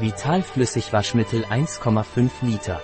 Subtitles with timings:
[0.00, 2.80] Vital Flüssigwaschmittel 1,5 Liter.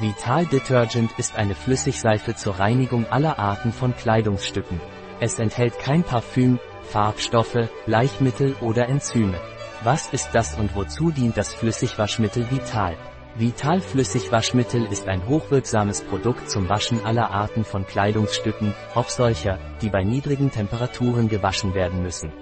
[0.00, 4.80] Vital Detergent ist eine Flüssigseife zur Reinigung aller Arten von Kleidungsstücken.
[5.20, 9.38] Es enthält kein Parfüm, Farbstoffe, Bleichmittel oder Enzyme.
[9.84, 12.96] Was ist das und wozu dient das Flüssigwaschmittel Vital?
[13.36, 19.90] Vital Flüssigwaschmittel ist ein hochwirksames Produkt zum Waschen aller Arten von Kleidungsstücken, auch solcher, die
[19.90, 22.32] bei niedrigen Temperaturen gewaschen werden müssen.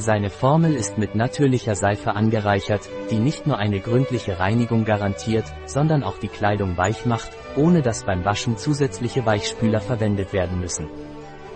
[0.00, 6.02] Seine Formel ist mit natürlicher Seife angereichert, die nicht nur eine gründliche Reinigung garantiert, sondern
[6.02, 10.88] auch die Kleidung weich macht, ohne dass beim Waschen zusätzliche Weichspüler verwendet werden müssen.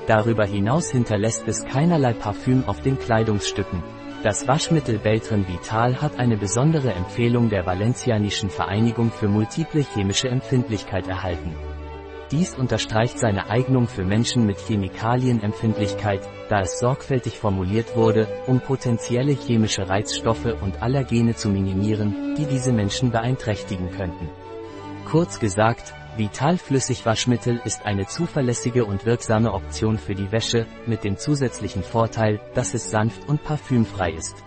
[0.08, 3.82] Darüber hinaus hinterlässt es keinerlei Parfüm auf den Kleidungsstücken,
[4.22, 11.08] das Waschmittel Beltrin Vital hat eine besondere Empfehlung der Valencianischen Vereinigung für multiple chemische Empfindlichkeit
[11.08, 11.54] erhalten.
[12.34, 19.34] Dies unterstreicht seine Eignung für Menschen mit Chemikalienempfindlichkeit, da es sorgfältig formuliert wurde, um potenzielle
[19.34, 24.28] chemische Reizstoffe und Allergene zu minimieren, die diese Menschen beeinträchtigen könnten.
[25.08, 31.16] Kurz gesagt, Vital Flüssigwaschmittel ist eine zuverlässige und wirksame Option für die Wäsche, mit dem
[31.16, 34.42] zusätzlichen Vorteil, dass es sanft und parfümfrei ist.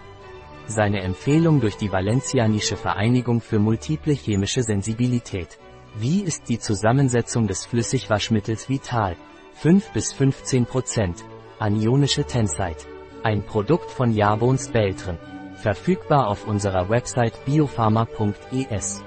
[0.66, 5.58] Seine Empfehlung durch die Valencianische Vereinigung für multiple chemische Sensibilität.
[5.96, 9.16] Wie ist die Zusammensetzung des Flüssigwaschmittels Vital?
[9.56, 11.24] 5 bis 15 Prozent.
[11.60, 12.86] Anionische Tensite.
[13.24, 15.18] Ein Produkt von Jabons Beltren.
[15.56, 19.04] Verfügbar auf unserer Website biopharma.es.